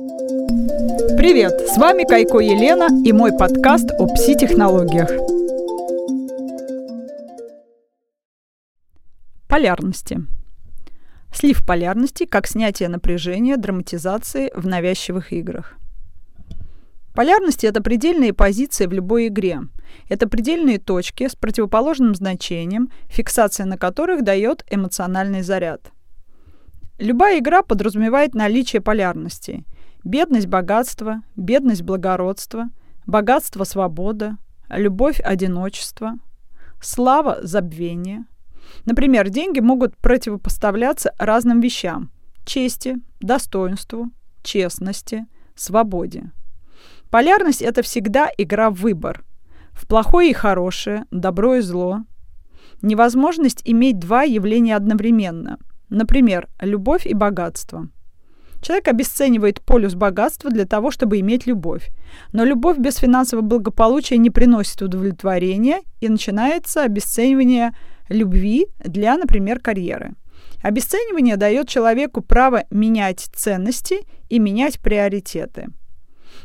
[0.00, 1.68] Привет!
[1.68, 5.10] С вами Кайко Елена и мой подкаст о пси-технологиях.
[9.46, 10.20] Полярности.
[11.34, 15.74] Слив полярности как снятие напряжения драматизации в навязчивых играх.
[17.14, 19.60] Полярности– это предельные позиции в любой игре.
[20.08, 25.92] Это предельные точки с противоположным значением, фиксация на которых дает эмоциональный заряд.
[26.98, 29.66] Любая игра подразумевает наличие полярностей–
[30.04, 32.70] Бедность– богатство, бедность– благородство,
[33.06, 34.38] богатство– свобода,
[34.70, 36.14] любовь– одиночество,
[36.80, 38.24] слава– забвение.
[38.86, 42.10] Например, деньги могут противопоставляться разным вещам–
[42.46, 44.10] чести, достоинству,
[44.42, 46.32] честности, свободе.
[47.10, 49.22] Полярность– это всегда игра в выбор.
[49.72, 52.04] В плохое и хорошее, добро и зло.
[52.80, 55.58] Невозможность иметь два явления одновременно.
[55.90, 57.90] Например, любовь и богатство–
[58.60, 61.90] Человек обесценивает полюс богатства для того, чтобы иметь любовь.
[62.32, 67.72] Но любовь без финансового благополучия не приносит удовлетворения, и начинается обесценивание
[68.08, 70.14] любви для, например, карьеры.
[70.62, 75.68] Обесценивание дает человеку право менять ценности и менять приоритеты.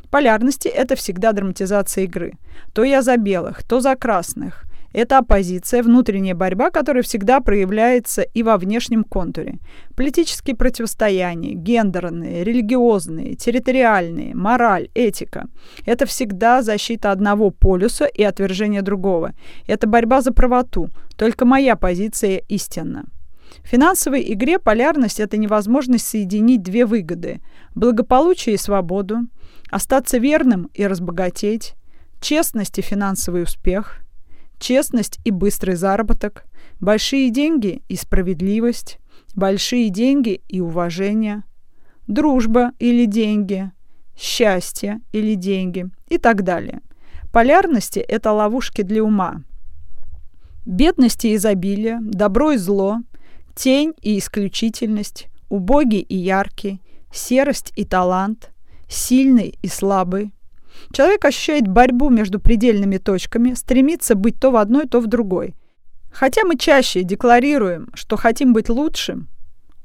[0.10, 2.34] Полярности– это всегда драматизация игры.
[2.74, 4.64] То я за белых, то за красных–
[4.96, 9.60] это оппозиция, внутренняя борьба, которая всегда проявляется и во внешнем контуре.
[9.94, 15.48] Политические противостояния, гендерные, религиозные, территориальные, мораль, этика.
[15.86, 19.34] Это всегда защита одного полюса и отвержение другого.
[19.68, 20.88] Это борьба за правоту.
[21.18, 23.04] Только моя позиция истинна.
[23.66, 27.42] В финансовой игре полярность– это невозможность соединить две выгоды–
[27.76, 29.18] благополучие и свободу,
[29.70, 31.74] остаться верным и разбогатеть,
[32.22, 33.98] честность и финансовый успех–
[34.60, 36.46] честность и быстрый заработок,
[36.80, 39.00] большие деньги и справедливость,
[39.36, 41.44] большие деньги и уважение,
[42.08, 43.72] дружба или деньги,
[44.18, 46.82] счастье или деньги и так далее.
[47.32, 49.44] Полярности– это ловушки для ума.
[50.66, 53.00] Бедность и изобилие, добро и зло,
[53.56, 56.82] тень и исключительность, убогий и яркий,
[57.12, 58.52] серость и талант,
[58.88, 60.32] сильный и слабый,
[60.92, 65.56] Человек ощущает борьбу между предельными точками, стремится быть то в одной, то в другой.
[66.12, 69.28] Хотя мы чаще декларируем, что хотим быть лучшим,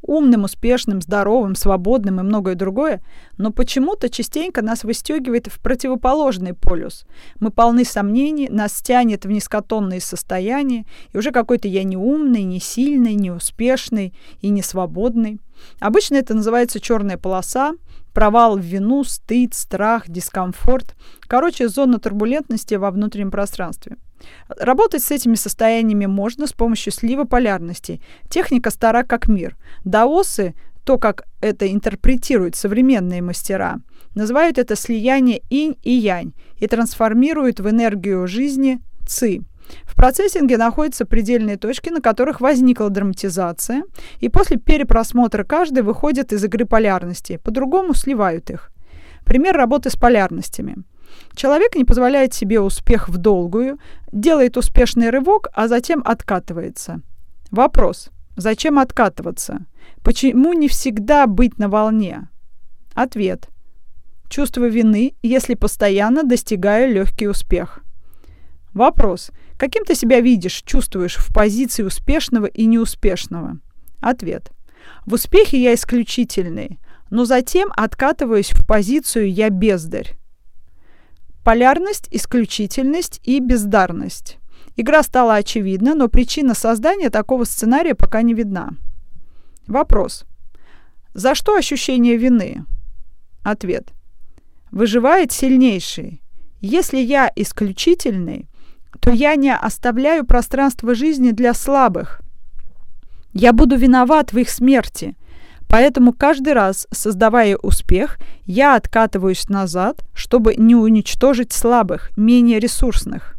[0.03, 3.03] умным, успешным, здоровым, свободным и многое другое,
[3.37, 7.05] но почему-то частенько нас выстегивает в противоположный полюс.
[7.39, 12.61] Мы полны сомнений, нас тянет в низкотонные состояния, и уже какой-то я не умный, не
[12.61, 15.41] сильный, не успешный и не свободный.
[15.79, 17.75] Обычно это называется черная полоса,
[18.13, 20.95] провал в вину, стыд, страх, дискомфорт.
[21.23, 23.97] Короче, зона турбулентности во внутреннем пространстве.
[24.49, 28.03] Работать с этими состояниями можно с помощью слива полярностей.
[28.29, 29.57] Техника стара как мир.
[29.85, 30.55] Даосы,
[30.85, 33.81] то, как это интерпретируют современные мастера,
[34.15, 39.41] называют это слияние инь и янь и трансформируют в энергию жизни ци.
[39.85, 43.85] В процессинге находятся предельные точки, на которых возникла драматизация,
[44.19, 48.71] и после перепросмотра каждой выходят из игры полярности, по-другому сливают их.
[49.25, 50.77] Пример работы с полярностями.
[51.35, 53.79] Человек не позволяет себе успех в долгую,
[54.13, 57.01] делает успешный рывок, а затем откатывается.
[57.51, 58.11] Вопрос.
[58.37, 59.67] Зачем откатываться?
[60.03, 62.29] Почему не всегда быть на волне?
[62.95, 63.49] Ответ.
[64.29, 67.81] Чувство вины, если постоянно достигаю легкий успех.
[68.73, 69.31] Вопрос.
[69.61, 73.59] Каким ты себя видишь, чувствуешь в позиции успешного и неуспешного?
[74.01, 74.53] Ответ.
[75.05, 76.79] В успехе я исключительный,
[77.11, 80.17] но затем откатываюсь в позицию «я бездарь».
[81.45, 84.39] Полярность, исключительность и бездарность.
[84.77, 88.71] Игра стала очевидна, но причина создания такого сценария пока не видна.
[89.67, 90.25] Вопрос.
[91.13, 92.65] За что ощущение вины?
[93.43, 93.93] Ответ.
[94.71, 96.23] Выживает сильнейший.
[96.63, 98.47] Если я исключительный,
[99.01, 102.21] то я не оставляю пространства жизни для слабых.
[103.33, 105.17] Я буду виноват в их смерти.
[105.69, 113.37] Поэтому каждый раз, создавая успех, я откатываюсь назад, чтобы не уничтожить слабых, менее ресурсных.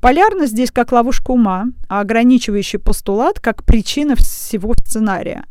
[0.00, 5.44] Полярность здесь как ловушка ума, а ограничивающий постулат как причина всего сценария.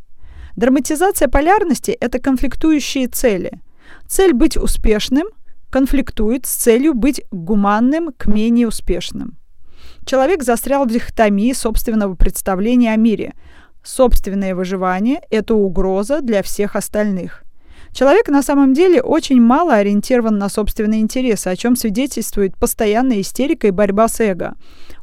[0.56, 3.60] Драматизация полярности– это конфликтующие цели.
[4.08, 5.28] Цель быть успешным
[5.70, 9.38] конфликтует с целью быть гуманным к менее успешным.
[10.04, 13.34] Человек застрял в дихотомии собственного представления о мире.
[13.82, 17.44] Собственное выживание– это угроза для всех остальных.
[17.92, 23.66] Человек на самом деле очень мало ориентирован на собственные интересы, о чем свидетельствует постоянная истерика
[23.66, 24.54] и борьба с эго.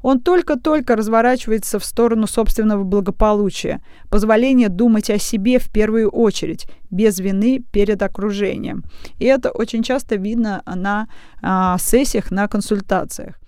[0.06, 3.82] Он только-только разворачивается в сторону собственного благополучия,
[4.12, 8.84] позволения думать о себе в первую очередь, без вины перед окружением.
[9.18, 11.08] И это очень часто видно на
[11.42, 13.40] а, сессиях, на консультациях.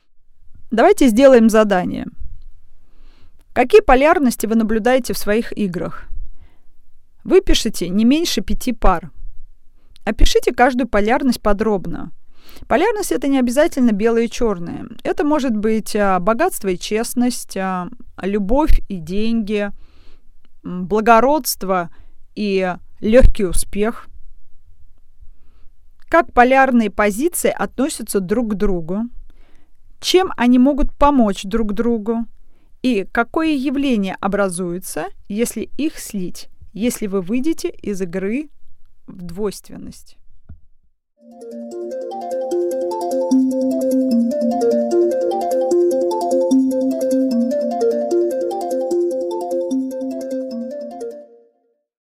[0.71, 2.07] Давайте сделаем задание.
[3.53, 6.05] Какие полярности вы наблюдаете в своих играх?
[7.23, 9.11] Выпишите не меньше пяти пар.
[10.05, 12.13] Опишите каждую полярность подробно.
[12.67, 14.87] Полярность это не обязательно белое и черное.
[15.03, 17.89] Это может быть а, богатство и честность, а,
[18.21, 19.71] любовь и деньги,
[20.63, 21.89] благородство
[22.35, 24.07] и легкий успех.
[26.09, 29.03] Как полярные позиции относятся друг к другу,
[29.99, 32.25] чем они могут помочь друг другу
[32.81, 38.49] и какое явление образуется, если их слить если вы выйдете из игры
[39.07, 40.17] в двойственность.